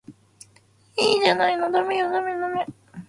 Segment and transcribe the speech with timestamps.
[0.97, 2.65] いいじゃないのダメよダメダメ